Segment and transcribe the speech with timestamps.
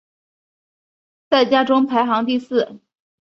[1.29, 2.79] 在家中排行第四。